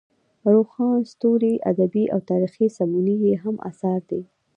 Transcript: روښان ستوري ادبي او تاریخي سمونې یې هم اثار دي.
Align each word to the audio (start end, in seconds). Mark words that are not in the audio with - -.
روښان 0.53 0.99
ستوري 1.13 1.53
ادبي 1.71 2.05
او 2.13 2.19
تاریخي 2.29 2.67
سمونې 2.77 3.15
یې 3.25 3.33
هم 3.43 3.55
اثار 3.69 4.01
دي. 4.09 4.21